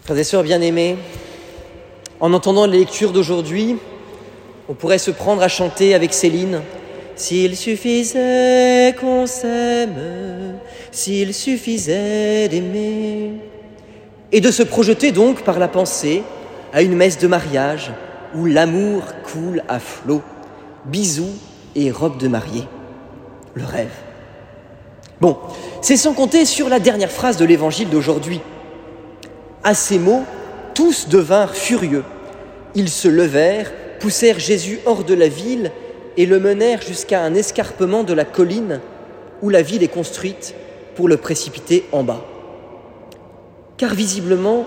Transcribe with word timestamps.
Frères 0.00 0.18
et 0.18 0.24
sœurs 0.24 0.42
bien-aimés, 0.42 0.96
en 2.20 2.32
entendant 2.32 2.66
les 2.66 2.78
lectures 2.78 3.12
d'aujourd'hui, 3.12 3.76
on 4.68 4.74
pourrait 4.74 4.98
se 4.98 5.10
prendre 5.10 5.42
à 5.42 5.48
chanter 5.48 5.94
avec 5.94 6.14
Céline 6.14 6.60
S'il 7.14 7.56
suffisait 7.56 8.94
qu'on 8.98 9.26
s'aime, 9.26 10.58
s'il 10.90 11.34
suffisait 11.34 12.48
d'aimer. 12.48 13.32
Et 14.32 14.40
de 14.40 14.50
se 14.50 14.62
projeter 14.62 15.12
donc 15.12 15.42
par 15.42 15.58
la 15.58 15.68
pensée 15.68 16.22
à 16.72 16.82
une 16.82 16.96
messe 16.96 17.18
de 17.18 17.26
mariage 17.26 17.92
où 18.34 18.46
l'amour 18.46 19.02
coule 19.24 19.62
à 19.68 19.78
flot, 19.78 20.22
bisous 20.86 21.34
et 21.74 21.90
robe 21.90 22.18
de 22.18 22.28
mariée. 22.28 22.66
Le 23.54 23.64
rêve. 23.64 23.92
Bon, 25.20 25.38
c'est 25.82 25.96
sans 25.96 26.14
compter 26.14 26.44
sur 26.44 26.68
la 26.68 26.80
dernière 26.80 27.10
phrase 27.10 27.36
de 27.36 27.44
l'évangile 27.44 27.90
d'aujourd'hui. 27.90 28.40
À 29.64 29.74
ces 29.74 29.98
mots, 29.98 30.24
tous 30.74 31.08
devinrent 31.08 31.54
furieux. 31.54 32.04
Ils 32.74 32.88
se 32.88 33.08
levèrent, 33.08 33.72
poussèrent 34.00 34.40
Jésus 34.40 34.80
hors 34.86 35.04
de 35.04 35.14
la 35.14 35.28
ville 35.28 35.70
et 36.16 36.26
le 36.26 36.40
menèrent 36.40 36.82
jusqu'à 36.82 37.22
un 37.22 37.34
escarpement 37.34 38.02
de 38.02 38.12
la 38.12 38.24
colline 38.24 38.80
où 39.40 39.48
la 39.50 39.62
ville 39.62 39.82
est 39.82 39.88
construite 39.88 40.54
pour 40.94 41.08
le 41.08 41.16
précipiter 41.16 41.84
en 41.92 42.02
bas. 42.02 42.24
Car 43.76 43.94
visiblement, 43.94 44.66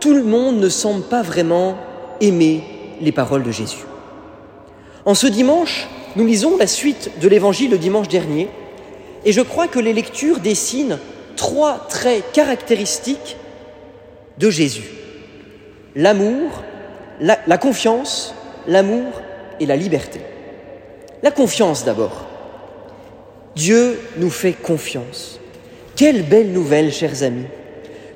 tout 0.00 0.14
le 0.14 0.22
monde 0.22 0.56
ne 0.56 0.68
semble 0.68 1.04
pas 1.04 1.22
vraiment 1.22 1.76
aimer 2.20 2.62
les 3.00 3.12
paroles 3.12 3.42
de 3.42 3.50
Jésus. 3.50 3.84
En 5.04 5.14
ce 5.14 5.26
dimanche, 5.26 5.88
nous 6.16 6.26
lisons 6.26 6.56
la 6.56 6.66
suite 6.66 7.10
de 7.20 7.28
l'évangile 7.28 7.70
le 7.70 7.78
dimanche 7.78 8.08
dernier, 8.08 8.48
et 9.24 9.32
je 9.32 9.40
crois 9.40 9.68
que 9.68 9.78
les 9.78 9.92
lectures 9.92 10.40
dessinent 10.40 10.98
trois 11.36 11.86
traits 11.88 12.24
caractéristiques 12.32 13.36
de 14.38 14.50
Jésus. 14.50 14.90
L'amour, 15.94 16.62
la, 17.20 17.58
confiance, 17.58 18.34
l'amour 18.66 19.20
et 19.60 19.66
la 19.66 19.76
liberté. 19.76 20.20
La 21.22 21.30
confiance 21.30 21.84
d'abord. 21.84 22.26
Dieu 23.54 24.00
nous 24.16 24.30
fait 24.30 24.54
confiance. 24.54 25.38
Quelle 25.94 26.22
belle 26.22 26.52
nouvelle, 26.52 26.92
chers 26.92 27.22
amis. 27.22 27.46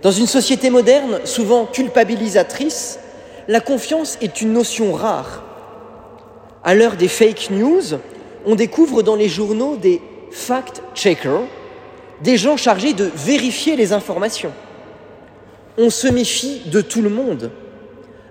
Dans 0.02 0.10
une 0.10 0.26
société 0.26 0.70
moderne, 0.70 1.20
souvent 1.24 1.66
culpabilisatrice, 1.66 2.98
la 3.48 3.60
confiance 3.60 4.18
est 4.22 4.40
une 4.40 4.52
notion 4.52 4.92
rare. 4.92 5.44
À 6.64 6.74
l'heure 6.74 6.96
des 6.96 7.08
fake 7.08 7.50
news, 7.50 7.82
on 8.44 8.54
découvre 8.54 9.02
dans 9.02 9.16
les 9.16 9.28
journaux 9.28 9.76
des 9.76 10.00
fact-checkers, 10.30 11.42
des 12.22 12.36
gens 12.36 12.56
chargés 12.56 12.92
de 12.92 13.10
vérifier 13.14 13.76
les 13.76 13.92
informations. 13.92 14.52
On 15.78 15.90
se 15.90 16.08
méfie 16.08 16.62
de 16.66 16.80
tout 16.80 17.02
le 17.02 17.10
monde. 17.10 17.50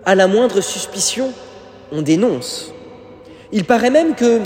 À 0.06 0.16
la 0.16 0.28
moindre 0.28 0.62
suspicion, 0.62 1.32
on 1.92 2.02
dénonce. 2.02 2.74
Il 3.52 3.66
paraît 3.66 3.90
même 3.90 4.16
que 4.16 4.42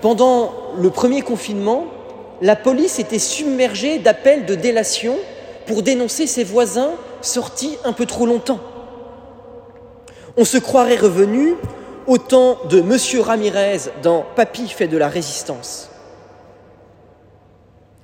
pendant 0.00 0.52
le 0.78 0.90
premier 0.90 1.22
confinement, 1.22 1.86
la 2.42 2.56
police 2.56 2.98
était 2.98 3.18
submergée 3.18 3.98
d'appels 3.98 4.46
de 4.46 4.54
délation 4.54 5.16
pour 5.66 5.82
dénoncer 5.82 6.26
ses 6.26 6.44
voisins 6.44 6.92
sortis 7.22 7.78
un 7.84 7.92
peu 7.92 8.06
trop 8.06 8.26
longtemps. 8.26 8.60
On 10.36 10.44
se 10.44 10.58
croirait 10.58 10.96
revenu 10.96 11.54
au 12.06 12.18
temps 12.18 12.58
de 12.68 12.80
Monsieur 12.80 13.20
Ramirez 13.20 13.78
dans 14.02 14.24
Papy 14.36 14.68
fait 14.68 14.88
de 14.88 14.98
la 14.98 15.08
résistance. 15.08 15.90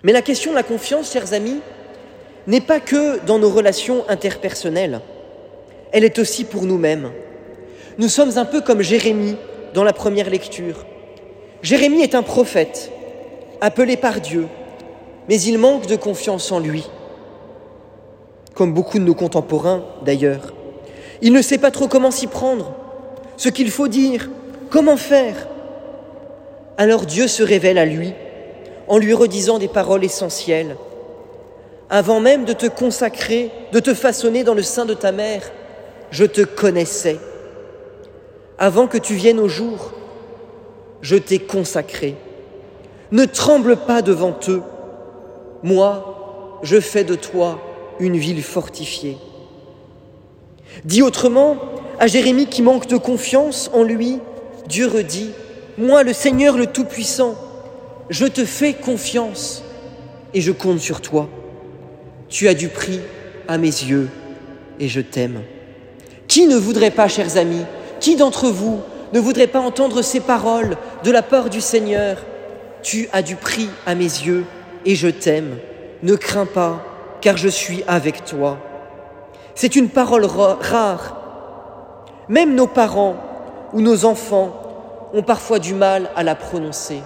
Mais 0.02 0.12
la 0.12 0.22
question 0.22 0.52
de 0.52 0.56
la 0.56 0.62
confiance, 0.62 1.12
chers 1.12 1.34
amis, 1.34 1.60
n'est 2.46 2.60
pas 2.60 2.80
que 2.80 3.24
dans 3.26 3.38
nos 3.38 3.50
relations 3.50 4.04
interpersonnelles, 4.08 5.00
elle 5.92 6.04
est 6.04 6.18
aussi 6.18 6.44
pour 6.44 6.62
nous-mêmes. 6.62 7.10
Nous 7.98 8.08
sommes 8.08 8.38
un 8.38 8.44
peu 8.44 8.60
comme 8.60 8.82
Jérémie 8.82 9.36
dans 9.74 9.84
la 9.84 9.92
première 9.92 10.30
lecture. 10.30 10.86
Jérémie 11.62 12.02
est 12.02 12.14
un 12.14 12.22
prophète, 12.22 12.90
appelé 13.60 13.96
par 13.96 14.20
Dieu, 14.20 14.46
mais 15.28 15.40
il 15.40 15.58
manque 15.58 15.86
de 15.86 15.96
confiance 15.96 16.50
en 16.50 16.58
lui, 16.58 16.88
comme 18.54 18.72
beaucoup 18.72 18.98
de 18.98 19.04
nos 19.04 19.14
contemporains 19.14 19.84
d'ailleurs. 20.04 20.54
Il 21.22 21.32
ne 21.32 21.42
sait 21.42 21.58
pas 21.58 21.70
trop 21.70 21.88
comment 21.88 22.10
s'y 22.10 22.26
prendre, 22.26 22.72
ce 23.36 23.48
qu'il 23.48 23.70
faut 23.70 23.88
dire, 23.88 24.30
comment 24.70 24.96
faire. 24.96 25.48
Alors 26.78 27.04
Dieu 27.04 27.28
se 27.28 27.42
révèle 27.42 27.76
à 27.76 27.84
lui 27.84 28.14
en 28.88 28.98
lui 28.98 29.12
redisant 29.12 29.58
des 29.58 29.68
paroles 29.68 30.04
essentielles. 30.04 30.76
Avant 31.90 32.20
même 32.20 32.44
de 32.44 32.52
te 32.52 32.66
consacrer, 32.66 33.50
de 33.72 33.80
te 33.80 33.94
façonner 33.94 34.44
dans 34.44 34.54
le 34.54 34.62
sein 34.62 34.84
de 34.84 34.94
ta 34.94 35.10
mère, 35.10 35.42
je 36.12 36.24
te 36.24 36.42
connaissais. 36.42 37.18
Avant 38.58 38.86
que 38.86 38.96
tu 38.98 39.14
viennes 39.14 39.40
au 39.40 39.48
jour, 39.48 39.92
je 41.02 41.16
t'ai 41.16 41.40
consacré. 41.40 42.14
Ne 43.10 43.24
tremble 43.24 43.76
pas 43.76 44.02
devant 44.02 44.36
eux. 44.46 44.62
Moi, 45.64 46.58
je 46.62 46.78
fais 46.78 47.02
de 47.02 47.16
toi 47.16 47.58
une 47.98 48.16
ville 48.16 48.42
fortifiée. 48.42 49.18
Dit 50.84 51.02
autrement, 51.02 51.56
à 51.98 52.06
Jérémie 52.06 52.46
qui 52.46 52.62
manque 52.62 52.86
de 52.86 52.96
confiance 52.96 53.68
en 53.74 53.82
lui, 53.82 54.20
Dieu 54.68 54.86
redit, 54.86 55.32
Moi 55.76 56.04
le 56.04 56.12
Seigneur 56.12 56.56
le 56.56 56.66
Tout-Puissant, 56.66 57.34
je 58.10 58.26
te 58.26 58.44
fais 58.44 58.74
confiance 58.74 59.64
et 60.34 60.40
je 60.40 60.52
compte 60.52 60.78
sur 60.78 61.00
toi. 61.00 61.28
Tu 62.30 62.46
as 62.46 62.54
du 62.54 62.68
prix 62.68 63.00
à 63.48 63.58
mes 63.58 63.66
yeux 63.66 64.08
et 64.78 64.86
je 64.86 65.00
t'aime. 65.00 65.42
Qui 66.28 66.46
ne 66.46 66.56
voudrait 66.56 66.92
pas, 66.92 67.08
chers 67.08 67.36
amis, 67.36 67.64
qui 67.98 68.14
d'entre 68.14 68.48
vous 68.48 68.80
ne 69.12 69.18
voudrait 69.18 69.48
pas 69.48 69.58
entendre 69.58 70.00
ces 70.00 70.20
paroles 70.20 70.76
de 71.02 71.10
la 71.10 71.22
part 71.22 71.50
du 71.50 71.60
Seigneur? 71.60 72.18
Tu 72.82 73.08
as 73.12 73.22
du 73.22 73.34
prix 73.34 73.68
à 73.84 73.96
mes 73.96 74.04
yeux 74.04 74.44
et 74.86 74.94
je 74.94 75.08
t'aime. 75.08 75.58
Ne 76.04 76.14
crains 76.14 76.46
pas, 76.46 76.84
car 77.20 77.36
je 77.36 77.48
suis 77.48 77.82
avec 77.88 78.24
toi. 78.24 78.58
C'est 79.56 79.74
une 79.74 79.88
parole 79.88 80.24
rare. 80.24 81.16
Même 82.28 82.54
nos 82.54 82.68
parents 82.68 83.16
ou 83.72 83.80
nos 83.80 84.04
enfants 84.04 85.10
ont 85.12 85.22
parfois 85.22 85.58
du 85.58 85.74
mal 85.74 86.10
à 86.14 86.22
la 86.22 86.36
prononcer. 86.36 87.00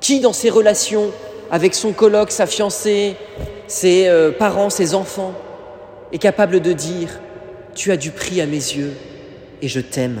Qui 0.00 0.20
dans 0.20 0.34
ses 0.34 0.50
relations 0.50 1.06
avec 1.50 1.74
son 1.74 1.92
colloque, 1.92 2.30
sa 2.30 2.46
fiancée, 2.46 3.16
ses 3.68 4.08
euh, 4.08 4.30
parents, 4.32 4.70
ses 4.70 4.94
enfants, 4.94 5.34
est 6.12 6.18
capable 6.18 6.60
de 6.60 6.72
dire⁇ 6.72 7.08
Tu 7.74 7.92
as 7.92 7.96
du 7.96 8.10
prix 8.10 8.40
à 8.40 8.46
mes 8.46 8.52
yeux 8.52 8.92
et 9.62 9.68
je 9.68 9.80
t'aime 9.80 10.20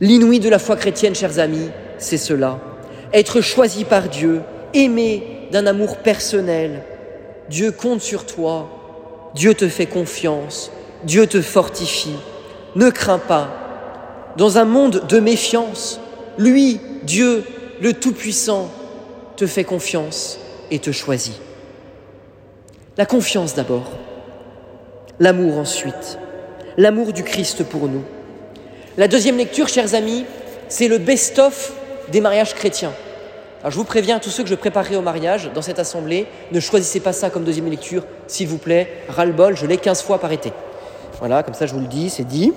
L'inouï 0.00 0.40
de 0.40 0.48
la 0.48 0.58
foi 0.58 0.76
chrétienne, 0.76 1.14
chers 1.14 1.38
amis, 1.38 1.70
c'est 1.98 2.18
cela. 2.18 2.58
Être 3.12 3.40
choisi 3.40 3.84
par 3.84 4.08
Dieu, 4.08 4.42
aimé 4.74 5.22
d'un 5.52 5.66
amour 5.66 5.98
personnel. 5.98 6.82
Dieu 7.48 7.72
compte 7.72 8.02
sur 8.02 8.26
toi, 8.26 9.30
Dieu 9.34 9.54
te 9.54 9.68
fait 9.68 9.86
confiance, 9.86 10.70
Dieu 11.04 11.26
te 11.26 11.40
fortifie. 11.40 12.16
Ne 12.74 12.90
crains 12.90 13.18
pas. 13.18 13.48
Dans 14.36 14.58
un 14.58 14.66
monde 14.66 15.06
de 15.08 15.18
méfiance, 15.18 15.98
lui, 16.36 16.80
Dieu, 17.04 17.42
le 17.80 17.94
Tout-Puissant, 17.94 18.70
te 19.36 19.46
fait 19.46 19.64
confiance 19.64 20.38
et 20.70 20.78
te 20.78 20.92
choisit. 20.92 21.40
La 22.96 23.06
confiance 23.06 23.54
d'abord, 23.54 23.90
l'amour 25.20 25.58
ensuite, 25.58 26.18
l'amour 26.76 27.12
du 27.12 27.22
Christ 27.22 27.64
pour 27.64 27.88
nous. 27.88 28.02
La 28.96 29.08
deuxième 29.08 29.36
lecture, 29.36 29.68
chers 29.68 29.94
amis, 29.94 30.24
c'est 30.68 30.88
le 30.88 30.98
best-of 30.98 31.72
des 32.10 32.20
mariages 32.20 32.54
chrétiens. 32.54 32.92
Alors 33.60 33.70
je 33.70 33.76
vous 33.76 33.84
préviens, 33.84 34.18
tous 34.18 34.30
ceux 34.30 34.42
que 34.42 34.48
je 34.48 34.54
préparerai 34.54 34.96
au 34.96 35.02
mariage 35.02 35.50
dans 35.54 35.62
cette 35.62 35.78
assemblée, 35.78 36.26
ne 36.52 36.60
choisissez 36.60 37.00
pas 37.00 37.12
ça 37.12 37.30
comme 37.30 37.44
deuxième 37.44 37.68
lecture, 37.68 38.04
s'il 38.26 38.48
vous 38.48 38.58
plaît. 38.58 39.02
Ras-le-bol, 39.08 39.56
je 39.56 39.66
l'ai 39.66 39.76
15 39.76 40.02
fois 40.02 40.18
par 40.18 40.32
été. 40.32 40.52
Voilà, 41.18 41.42
comme 41.42 41.54
ça 41.54 41.66
je 41.66 41.74
vous 41.74 41.80
le 41.80 41.86
dis, 41.86 42.10
c'est 42.10 42.24
dit. 42.24 42.52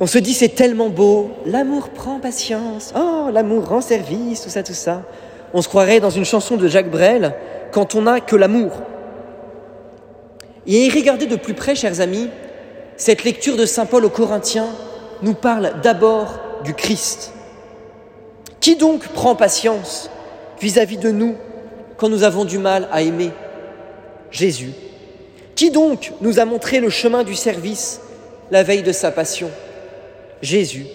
On 0.00 0.06
se 0.06 0.18
dit 0.18 0.34
c'est 0.34 0.48
tellement 0.50 0.88
beau, 0.88 1.30
l'amour 1.46 1.90
prend 1.90 2.18
patience, 2.18 2.92
oh 2.96 3.30
l'amour 3.32 3.68
rend 3.68 3.80
service, 3.80 4.42
tout 4.42 4.50
ça, 4.50 4.62
tout 4.62 4.74
ça. 4.74 5.02
On 5.54 5.62
se 5.62 5.68
croirait 5.68 6.00
dans 6.00 6.10
une 6.10 6.24
chanson 6.24 6.56
de 6.56 6.68
Jacques 6.68 6.90
Brel 6.90 7.34
quand 7.72 7.94
on 7.94 8.02
n'a 8.02 8.20
que 8.20 8.36
l'amour. 8.36 8.72
Et 10.66 10.88
regardez 10.88 11.26
de 11.26 11.36
plus 11.36 11.54
près, 11.54 11.74
chers 11.74 12.00
amis, 12.00 12.28
cette 12.96 13.24
lecture 13.24 13.56
de 13.56 13.66
Saint 13.66 13.86
Paul 13.86 14.04
aux 14.04 14.10
Corinthiens 14.10 14.68
nous 15.22 15.34
parle 15.34 15.74
d'abord 15.82 16.38
du 16.64 16.74
Christ. 16.74 17.32
Qui 18.60 18.76
donc 18.76 19.08
prend 19.08 19.34
patience 19.34 20.08
vis-à-vis 20.60 20.98
de 20.98 21.10
nous 21.10 21.34
quand 21.96 22.08
nous 22.08 22.22
avons 22.22 22.44
du 22.44 22.58
mal 22.58 22.88
à 22.92 23.02
aimer? 23.02 23.30
Jésus. 24.30 24.72
Qui 25.56 25.70
donc 25.70 26.12
nous 26.20 26.38
a 26.38 26.44
montré 26.44 26.80
le 26.80 26.88
chemin 26.88 27.24
du 27.24 27.34
service 27.34 28.00
la 28.50 28.62
veille 28.62 28.82
de 28.82 28.92
sa 28.92 29.10
passion? 29.10 29.50
Jésus. 30.40 30.86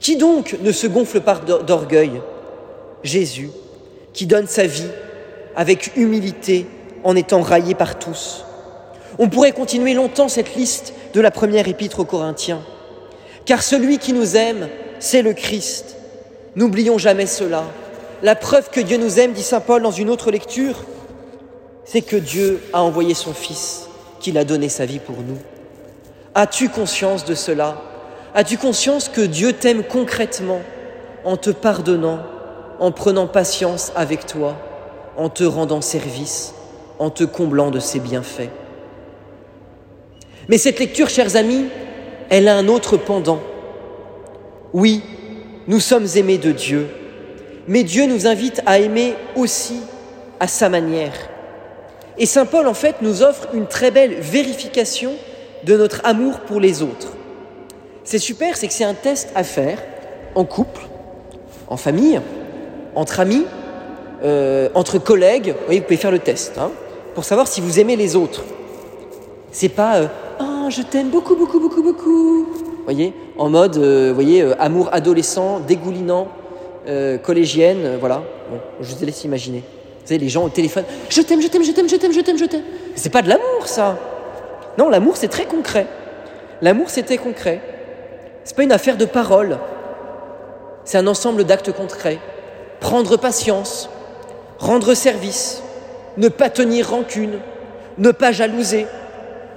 Qui 0.00 0.16
donc 0.16 0.56
ne 0.60 0.72
se 0.72 0.86
gonfle 0.86 1.20
pas 1.20 1.36
d'orgueil? 1.36 2.20
Jésus, 3.02 3.50
qui 4.16 4.26
donne 4.26 4.46
sa 4.46 4.66
vie 4.66 4.88
avec 5.54 5.94
humilité 5.94 6.66
en 7.04 7.14
étant 7.14 7.42
raillé 7.42 7.74
par 7.74 7.98
tous. 7.98 8.44
On 9.18 9.28
pourrait 9.28 9.52
continuer 9.52 9.92
longtemps 9.92 10.28
cette 10.28 10.56
liste 10.56 10.94
de 11.12 11.20
la 11.20 11.30
première 11.30 11.68
épître 11.68 12.00
aux 12.00 12.06
Corinthiens. 12.06 12.62
Car 13.44 13.62
celui 13.62 13.98
qui 13.98 14.14
nous 14.14 14.34
aime, 14.34 14.68
c'est 15.00 15.20
le 15.20 15.34
Christ. 15.34 15.96
N'oublions 16.56 16.96
jamais 16.96 17.26
cela. 17.26 17.64
La 18.22 18.34
preuve 18.34 18.70
que 18.70 18.80
Dieu 18.80 18.96
nous 18.96 19.20
aime, 19.20 19.32
dit 19.32 19.42
Saint 19.42 19.60
Paul 19.60 19.82
dans 19.82 19.90
une 19.90 20.08
autre 20.08 20.30
lecture, 20.30 20.84
c'est 21.84 22.00
que 22.00 22.16
Dieu 22.16 22.62
a 22.72 22.82
envoyé 22.82 23.12
son 23.12 23.34
Fils, 23.34 23.86
qu'il 24.18 24.38
a 24.38 24.44
donné 24.44 24.70
sa 24.70 24.86
vie 24.86 24.98
pour 24.98 25.16
nous. 25.16 25.38
As-tu 26.34 26.70
conscience 26.70 27.26
de 27.26 27.34
cela? 27.34 27.82
As-tu 28.34 28.56
conscience 28.56 29.10
que 29.10 29.20
Dieu 29.20 29.52
t'aime 29.52 29.84
concrètement 29.84 30.62
en 31.24 31.36
te 31.36 31.50
pardonnant, 31.50 32.20
en 32.78 32.92
prenant 32.92 33.26
patience 33.26 33.92
avec 33.96 34.26
toi, 34.26 34.56
en 35.16 35.28
te 35.28 35.44
rendant 35.44 35.80
service, 35.80 36.54
en 36.98 37.10
te 37.10 37.24
comblant 37.24 37.70
de 37.70 37.78
ses 37.78 38.00
bienfaits 38.00 38.50
Mais 40.48 40.58
cette 40.58 40.78
lecture, 40.78 41.08
chers 41.08 41.36
amis, 41.36 41.66
elle 42.30 42.48
a 42.48 42.56
un 42.56 42.68
autre 42.68 42.96
pendant. 42.96 43.40
Oui, 44.72 45.02
nous 45.66 45.80
sommes 45.80 46.06
aimés 46.16 46.38
de 46.38 46.52
Dieu, 46.52 46.88
mais 47.66 47.82
Dieu 47.82 48.06
nous 48.06 48.26
invite 48.26 48.62
à 48.66 48.78
aimer 48.78 49.14
aussi 49.34 49.80
à 50.40 50.48
sa 50.48 50.68
manière. 50.68 51.14
Et 52.18 52.26
Saint 52.26 52.46
Paul, 52.46 52.66
en 52.66 52.74
fait, 52.74 52.96
nous 53.02 53.22
offre 53.22 53.48
une 53.54 53.66
très 53.66 53.90
belle 53.90 54.14
vérification 54.14 55.12
de 55.64 55.76
notre 55.76 56.00
amour 56.04 56.40
pour 56.40 56.60
les 56.60 56.82
autres. 56.82 57.12
C'est 58.04 58.18
super, 58.18 58.56
c'est 58.56 58.68
que 58.68 58.72
c'est 58.72 58.84
un 58.84 58.94
test 58.94 59.30
à 59.34 59.44
faire 59.44 59.78
en 60.34 60.44
couple, 60.44 60.86
en 61.68 61.76
famille, 61.76 62.20
entre 62.96 63.20
amis, 63.20 63.44
euh, 64.24 64.68
entre 64.74 64.98
collègues. 64.98 65.50
Vous, 65.50 65.64
voyez, 65.66 65.80
vous 65.80 65.86
pouvez 65.86 65.98
faire 65.98 66.10
le 66.10 66.18
test 66.18 66.58
hein, 66.58 66.72
pour 67.14 67.24
savoir 67.24 67.46
si 67.46 67.60
vous 67.60 67.78
aimez 67.78 67.94
les 67.94 68.16
autres. 68.16 68.42
C'est 69.52 69.68
pas 69.68 69.96
euh, 69.96 70.06
oh, 70.40 70.68
je 70.70 70.82
t'aime 70.82 71.10
beaucoup, 71.10 71.36
beaucoup, 71.36 71.60
beaucoup, 71.60 71.82
beaucoup. 71.82 72.46
Vous 72.46 72.84
voyez, 72.84 73.12
en 73.38 73.50
mode, 73.50 73.76
euh, 73.76 74.12
voyez, 74.12 74.42
amour 74.58 74.88
adolescent, 74.92 75.60
dégoulinant, 75.60 76.28
collégienne, 77.24 77.96
voilà. 77.98 78.22
Bon, 78.48 78.58
je 78.80 78.94
vous 78.94 79.04
laisse 79.04 79.24
imaginer. 79.24 79.58
Vous 79.58 80.06
savez, 80.06 80.20
les 80.20 80.28
gens 80.28 80.44
au 80.44 80.48
téléphone, 80.48 80.84
je 81.08 81.20
t'aime, 81.20 81.42
je 81.42 81.48
t'aime, 81.48 81.64
je 81.64 81.72
t'aime, 81.72 81.88
je 81.88 81.96
t'aime, 81.96 82.12
je 82.12 82.20
t'aime, 82.20 82.38
je 82.38 82.44
t'aime. 82.44 82.62
C'est 82.94 83.10
pas 83.10 83.22
de 83.22 83.28
l'amour, 83.28 83.66
ça. 83.66 83.98
Non, 84.78 84.88
l'amour, 84.88 85.16
c'est 85.16 85.26
très 85.26 85.46
concret. 85.46 85.88
L'amour, 86.62 86.88
c'est 86.88 87.02
très 87.02 87.16
concret. 87.16 87.60
C'est 88.44 88.54
pas 88.54 88.62
une 88.62 88.70
affaire 88.70 88.96
de 88.96 89.04
parole. 89.04 89.58
C'est 90.84 90.96
un 90.96 91.08
ensemble 91.08 91.42
d'actes 91.42 91.72
concrets. 91.72 92.20
Prendre 92.80 93.16
patience, 93.16 93.88
rendre 94.58 94.94
service, 94.94 95.62
ne 96.16 96.28
pas 96.28 96.50
tenir 96.50 96.90
rancune, 96.90 97.38
ne 97.98 98.10
pas 98.10 98.32
jalouser, 98.32 98.86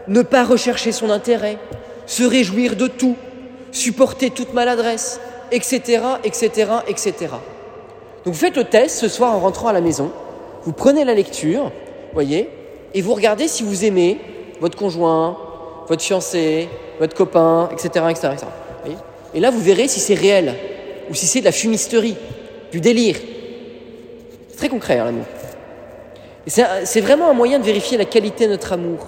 ne 0.08 0.22
pas 0.22 0.44
rechercher 0.44 0.92
son 0.92 1.10
intérêt, 1.10 1.58
se 2.06 2.24
réjouir 2.24 2.76
de 2.76 2.88
tout, 2.88 3.16
supporter 3.72 4.30
toute 4.30 4.54
maladresse, 4.54 5.20
etc., 5.52 6.02
etc., 6.24 6.72
etc. 6.88 7.14
Donc 8.26 8.34
vous 8.34 8.40
faites 8.40 8.58
le 8.58 8.64
test 8.64 8.98
ce 8.98 9.08
soir 9.08 9.36
en 9.36 9.40
rentrant 9.40 9.68
à 9.68 9.74
la 9.74 9.82
maison 9.82 10.12
vous 10.64 10.74
prenez 10.74 11.06
la 11.06 11.14
lecture, 11.14 11.72
voyez, 12.14 12.50
et 12.94 13.02
vous 13.02 13.14
regardez 13.14 13.48
si 13.48 13.64
vous 13.64 13.86
aimez 13.86 14.20
votre 14.60 14.78
conjoint, 14.78 15.38
votre 15.88 16.02
fiancé, 16.02 16.68
votre 17.00 17.16
copain, 17.16 17.70
etc. 17.72 18.06
etc., 18.10 18.28
et 19.36 19.40
là, 19.40 19.52
vous 19.52 19.60
verrez 19.60 19.88
si 19.88 20.00
c'est 20.00 20.16
réel 20.16 20.56
ou 21.10 21.14
si 21.14 21.28
c'est 21.28 21.40
de 21.40 21.46
la 21.46 21.52
fumisterie, 21.52 22.18
du 22.72 22.82
délire. 22.82 23.18
C'est 24.50 24.58
très 24.58 24.70
concret, 24.70 25.00
hein, 25.00 25.06
l'amour. 25.06 25.26
C'est 26.48 27.02
vraiment 27.02 27.30
un 27.30 27.34
moyen 27.34 27.60
de 27.60 27.64
vérifier 27.64 27.98
la 27.98 28.06
qualité 28.06 28.46
de 28.46 28.52
notre 28.52 28.74
amour. 28.74 29.08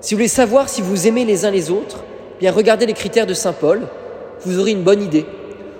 Si 0.00 0.14
vous 0.14 0.18
voulez 0.18 0.28
savoir 0.28 0.68
si 0.68 0.82
vous 0.82 1.06
aimez 1.06 1.24
les 1.24 1.44
uns 1.44 1.50
les 1.50 1.70
autres, 1.70 2.02
bien 2.40 2.50
regardez 2.50 2.86
les 2.86 2.92
critères 2.92 3.26
de 3.26 3.34
Saint 3.34 3.52
Paul, 3.52 3.82
vous 4.44 4.58
aurez 4.58 4.72
une 4.72 4.82
bonne 4.82 5.02
idée. 5.02 5.24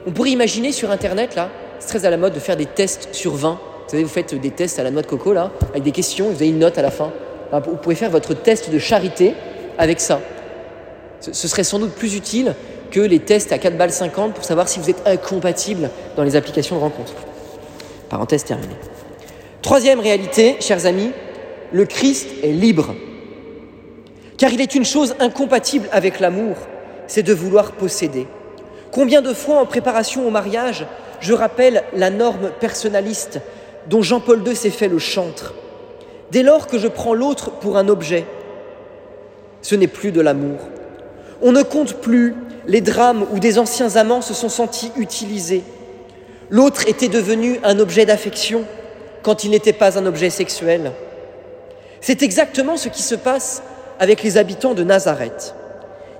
On 0.06 0.12
pourrait 0.12 0.30
imaginer 0.30 0.70
sur 0.70 0.90
Internet, 0.90 1.34
là, 1.34 1.50
c'est 1.80 1.88
très 1.88 2.06
à 2.06 2.10
la 2.10 2.16
mode 2.16 2.34
de 2.34 2.38
faire 2.38 2.56
des 2.56 2.66
tests 2.66 3.08
sur 3.12 3.34
20 3.34 3.58
vous 3.82 3.90
savez, 3.90 4.04
vous 4.04 4.08
faites 4.08 4.34
des 4.34 4.50
tests 4.50 4.78
à 4.78 4.84
la 4.84 4.90
noix 4.90 5.02
de 5.02 5.06
coco, 5.06 5.32
là, 5.32 5.50
avec 5.70 5.82
des 5.82 5.90
questions, 5.90 6.30
vous 6.30 6.36
avez 6.36 6.48
une 6.48 6.60
note 6.60 6.78
à 6.78 6.82
la 6.82 6.90
fin. 6.90 7.12
Vous 7.52 7.76
pouvez 7.76 7.94
faire 7.94 8.10
votre 8.10 8.32
test 8.32 8.70
de 8.70 8.78
charité 8.78 9.34
avec 9.76 10.00
ça. 10.00 10.20
Ce 11.20 11.46
serait 11.46 11.64
sans 11.64 11.78
doute 11.78 11.92
plus 11.92 12.16
utile 12.16 12.54
que 12.92 13.00
les 13.00 13.18
tests 13.18 13.50
à 13.52 13.58
4 13.58 13.76
balles 13.76 13.90
50 13.90 14.34
pour 14.34 14.44
savoir 14.44 14.68
si 14.68 14.78
vous 14.78 14.90
êtes 14.90 15.02
incompatible 15.06 15.90
dans 16.14 16.22
les 16.22 16.36
applications 16.36 16.76
de 16.76 16.82
rencontre. 16.82 17.14
Parenthèse 18.08 18.44
terminée. 18.44 18.76
Troisième 19.62 19.98
réalité, 19.98 20.56
chers 20.60 20.86
amis, 20.86 21.10
le 21.72 21.86
Christ 21.86 22.28
est 22.44 22.52
libre. 22.52 22.94
Car 24.36 24.52
il 24.52 24.60
est 24.60 24.74
une 24.74 24.84
chose 24.84 25.14
incompatible 25.20 25.88
avec 25.90 26.20
l'amour, 26.20 26.56
c'est 27.06 27.22
de 27.22 27.32
vouloir 27.32 27.72
posséder. 27.72 28.26
Combien 28.90 29.22
de 29.22 29.32
fois 29.32 29.58
en 29.60 29.66
préparation 29.66 30.26
au 30.26 30.30
mariage, 30.30 30.86
je 31.20 31.32
rappelle 31.32 31.84
la 31.96 32.10
norme 32.10 32.50
personnaliste 32.60 33.40
dont 33.88 34.02
Jean-Paul 34.02 34.46
II 34.46 34.54
s'est 34.54 34.70
fait 34.70 34.88
le 34.88 34.98
chantre. 34.98 35.54
Dès 36.30 36.42
lors 36.42 36.66
que 36.66 36.78
je 36.78 36.88
prends 36.88 37.14
l'autre 37.14 37.52
pour 37.52 37.78
un 37.78 37.88
objet, 37.88 38.26
ce 39.62 39.74
n'est 39.76 39.86
plus 39.86 40.12
de 40.12 40.20
l'amour. 40.20 40.58
On 41.40 41.52
ne 41.52 41.62
compte 41.62 41.94
plus 41.94 42.34
les 42.66 42.80
drames 42.80 43.26
où 43.32 43.38
des 43.38 43.58
anciens 43.58 43.96
amants 43.96 44.22
se 44.22 44.34
sont 44.34 44.48
sentis 44.48 44.92
utilisés. 44.96 45.62
L'autre 46.50 46.88
était 46.88 47.08
devenu 47.08 47.58
un 47.64 47.78
objet 47.78 48.06
d'affection 48.06 48.64
quand 49.22 49.44
il 49.44 49.50
n'était 49.50 49.72
pas 49.72 49.98
un 49.98 50.06
objet 50.06 50.30
sexuel. 50.30 50.92
C'est 52.00 52.22
exactement 52.22 52.76
ce 52.76 52.88
qui 52.88 53.02
se 53.02 53.14
passe 53.14 53.62
avec 53.98 54.22
les 54.22 54.36
habitants 54.36 54.74
de 54.74 54.82
Nazareth. 54.82 55.54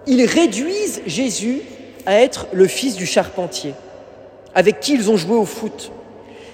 Ils 0.07 0.25
réduisent 0.25 1.03
Jésus 1.07 1.61
à 2.07 2.21
être 2.21 2.47
le 2.53 2.67
fils 2.67 2.97
du 2.97 3.07
charpentier, 3.07 3.75
avec 4.55 4.81
qui 4.81 4.95
ils 4.95 5.11
ont 5.11 5.17
joué 5.17 5.37
au 5.37 5.45
foot. 5.45 5.93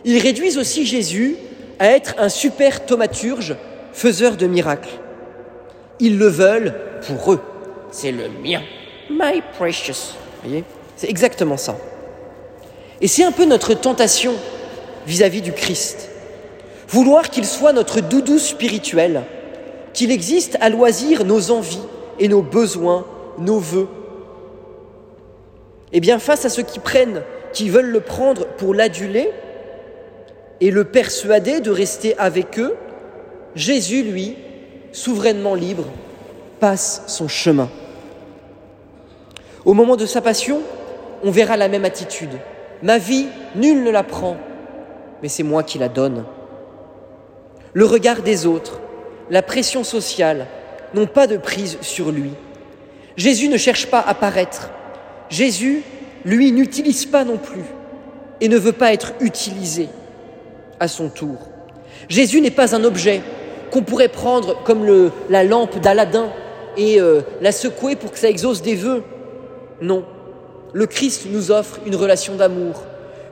Ils 0.05 0.19
réduisent 0.19 0.59
aussi 0.59 0.87
Jésus 0.87 1.37
à 1.79 1.89
être 1.91 2.15
un 2.19 2.29
super 2.29 2.85
thaumaturge, 2.87 3.57
faiseur 3.93 4.37
de 4.37 4.47
miracles. 4.47 4.99
Ils 6.01 6.19
le 6.19 6.29
veulent 6.29 6.75
pour 7.07 7.33
eux. 7.33 7.41
C'est 7.91 8.13
le 8.13 8.29
mien. 8.29 8.63
My 9.11 9.43
precious. 9.59 10.15
C'est 10.97 11.09
exactement 11.09 11.57
ça. 11.57 11.77
Et 13.01 13.09
c'est 13.09 13.25
un 13.25 13.33
peu 13.33 13.45
notre 13.45 13.75
tentation 13.75 14.35
vis-à-vis 15.07 15.43
du 15.43 15.53
Christ. 15.53 16.11
Vouloir 16.89 17.31
qu'il 17.31 17.45
soit 17.45 17.73
notre 17.73 18.01
doudou 18.01 18.39
spirituel, 18.39 19.23
qu'il 19.93 20.11
existe 20.11 20.57
à 20.61 20.69
loisir 20.69 21.25
nos 21.25 21.51
envies 21.51 21.83
et 22.19 22.29
nos 22.29 22.43
besoins, 22.43 23.07
nos 23.39 23.59
voeux. 23.59 23.89
Eh 25.93 26.01
bien, 26.01 26.19
face 26.19 26.45
à 26.45 26.49
ceux 26.49 26.63
qui 26.63 26.79
prennent, 26.79 27.23
qui 27.53 27.71
veulent 27.71 27.91
le 27.91 28.01
prendre 28.01 28.47
pour 28.57 28.75
l'aduler, 28.75 29.31
et 30.61 30.71
le 30.71 30.85
persuader 30.85 31.61
de 31.61 31.71
rester 31.71 32.19
avec 32.19 32.59
eux, 32.59 32.75
Jésus, 33.55 34.03
lui, 34.03 34.37
souverainement 34.93 35.55
libre, 35.55 35.85
passe 36.61 37.05
son 37.07 37.29
chemin. 37.29 37.69
Au 39.69 39.75
moment 39.75 39.97
de 39.97 40.07
sa 40.07 40.23
passion, 40.23 40.63
on 41.23 41.31
verra 41.31 41.59
la 41.59 41.69
même 41.69 41.85
attitude. 41.85 42.31
Ma 42.83 42.97
vie, 42.97 43.27
nul 43.55 43.85
ne 43.85 43.91
la 43.91 44.03
prend, 44.03 44.39
mais 45.23 45.29
c'est 45.29 45.43
moi 45.43 45.63
qui 45.63 45.77
la 45.77 45.91
donne. 45.91 46.25
Le 47.75 47.85
regard 47.85 48.23
des 48.23 48.47
autres, 48.47 48.81
la 49.29 49.43
pression 49.43 49.85
sociale 49.85 50.47
n'ont 50.95 51.07
pas 51.07 51.27
de 51.27 51.37
prise 51.37 51.77
sur 51.83 52.13
lui. 52.13 52.31
Jésus 53.19 53.51
ne 53.51 53.59
cherche 53.59 53.89
pas 53.89 54.01
à 54.01 54.15
paraître. 54.15 54.71
Jésus, 55.29 55.83
lui, 56.25 56.51
n'utilise 56.51 57.05
pas 57.05 57.25
non 57.25 57.37
plus 57.37 57.65
et 58.41 58.49
ne 58.49 58.57
veut 58.57 58.73
pas 58.73 58.95
être 58.95 59.13
utilisé 59.21 59.91
à 60.81 60.89
son 60.89 61.11
tour. 61.11 61.37
Jésus 62.09 62.41
n'est 62.41 62.51
pas 62.51 62.75
un 62.75 62.85
objet 62.85 63.21
qu'on 63.71 63.83
pourrait 63.83 64.09
prendre 64.09 64.63
comme 64.63 65.11
la 65.29 65.45
lampe 65.45 65.79
d'Aladin 65.79 66.31
et 66.79 67.03
euh, 67.03 67.21
la 67.43 67.53
secouer 67.53 67.97
pour 67.97 68.13
que 68.13 68.19
ça 68.19 68.31
exauce 68.31 68.63
des 68.63 68.75
vœux. 68.75 69.05
Non, 69.81 70.05
le 70.73 70.87
Christ 70.87 71.27
nous 71.31 71.51
offre 71.51 71.79
une 71.87 71.95
relation 71.95 72.35
d'amour, 72.35 72.83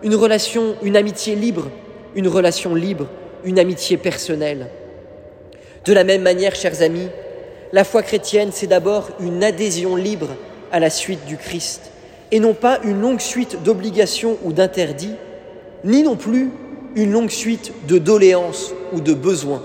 une 0.03 0.15
relation, 0.15 0.77
une 0.83 0.97
amitié 0.97 1.35
libre, 1.35 1.69
une 2.15 2.29
relation 2.29 2.75
libre, 2.75 3.09
une 3.45 3.59
amitié 3.59 3.97
personnelle. 3.97 4.69
De 5.85 5.93
la 5.93 6.05
même 6.05 6.23
manière, 6.23 6.55
chers 6.55 6.83
amis, 6.83 7.09
la 7.73 7.85
foi 7.85 8.03
chrétienne, 8.03 8.51
c'est 8.53 8.67
d'abord 8.67 9.11
une 9.21 9.43
adhésion 9.43 9.97
libre 9.97 10.29
à 10.71 10.81
la 10.81 10.91
suite 10.91 11.25
du 11.27 11.37
Christ, 11.37 11.91
et 12.31 12.41
non 12.41 12.55
pas 12.55 12.79
une 12.85 13.01
longue 13.01 13.21
suite 13.21 13.63
d'obligations 13.63 14.39
ou 14.45 14.53
d'interdits, 14.53 15.15
ni 15.85 16.03
non 16.03 16.17
plus 16.17 16.51
une 16.95 17.13
longue 17.13 17.31
suite 17.31 17.73
de 17.87 17.99
doléances 17.99 18.73
ou 18.93 19.01
de 19.01 19.15
besoins. 19.15 19.63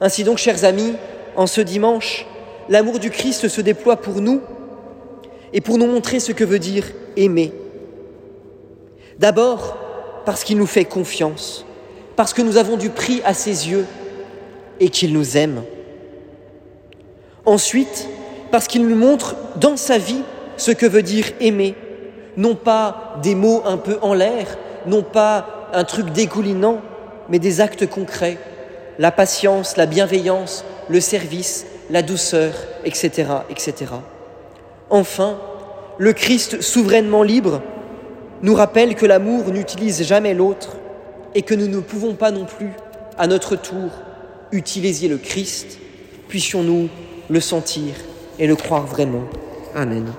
Ainsi 0.00 0.24
donc, 0.24 0.38
chers 0.38 0.64
amis, 0.64 0.94
en 1.36 1.46
ce 1.46 1.60
dimanche, 1.60 2.26
l'amour 2.68 2.98
du 2.98 3.10
Christ 3.10 3.48
se 3.48 3.60
déploie 3.60 3.96
pour 3.96 4.20
nous 4.20 4.40
et 5.52 5.60
pour 5.60 5.78
nous 5.78 5.86
montrer 5.86 6.20
ce 6.20 6.32
que 6.32 6.44
veut 6.44 6.58
dire 6.58 6.84
aimer. 7.16 7.52
D'abord, 9.18 9.76
parce 10.24 10.44
qu'il 10.44 10.58
nous 10.58 10.66
fait 10.66 10.84
confiance, 10.84 11.64
parce 12.16 12.32
que 12.34 12.42
nous 12.42 12.56
avons 12.56 12.76
du 12.76 12.90
prix 12.90 13.22
à 13.24 13.34
ses 13.34 13.68
yeux 13.68 13.86
et 14.80 14.90
qu'il 14.90 15.12
nous 15.12 15.36
aime. 15.36 15.62
Ensuite, 17.44 18.08
parce 18.50 18.66
qu'il 18.66 18.86
nous 18.86 18.96
montre 18.96 19.36
dans 19.56 19.76
sa 19.76 19.98
vie 19.98 20.22
ce 20.56 20.72
que 20.72 20.86
veut 20.86 21.02
dire 21.02 21.26
aimer, 21.40 21.74
non 22.36 22.54
pas 22.54 23.14
des 23.22 23.34
mots 23.34 23.62
un 23.64 23.76
peu 23.76 23.98
en 24.02 24.14
l'air, 24.14 24.58
non 24.86 25.02
pas 25.02 25.68
un 25.72 25.84
truc 25.84 26.10
dégoulinant, 26.10 26.80
mais 27.28 27.38
des 27.38 27.60
actes 27.60 27.86
concrets, 27.88 28.38
la 28.98 29.10
patience, 29.10 29.76
la 29.76 29.86
bienveillance, 29.86 30.64
le 30.88 31.00
service, 31.00 31.66
la 31.90 32.02
douceur, 32.02 32.52
etc., 32.84 33.26
etc. 33.50 33.86
Enfin, 34.90 35.38
le 35.98 36.12
Christ 36.12 36.60
souverainement 36.60 37.22
libre 37.22 37.62
nous 38.42 38.54
rappelle 38.54 38.94
que 38.94 39.06
l'amour 39.06 39.50
n'utilise 39.50 40.02
jamais 40.02 40.34
l'autre 40.34 40.76
et 41.34 41.42
que 41.42 41.54
nous 41.54 41.68
ne 41.68 41.80
pouvons 41.80 42.14
pas 42.14 42.30
non 42.30 42.44
plus, 42.44 42.70
à 43.18 43.26
notre 43.26 43.56
tour, 43.56 43.90
utiliser 44.52 45.08
le 45.08 45.18
Christ. 45.18 45.78
Puissions-nous 46.28 46.88
le 47.28 47.40
sentir 47.40 47.94
et 48.38 48.46
le 48.46 48.56
croire 48.56 48.86
vraiment. 48.86 49.24
Amen. 49.74 50.12